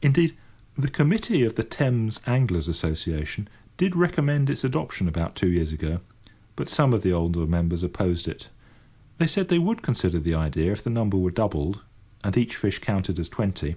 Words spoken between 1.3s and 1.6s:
of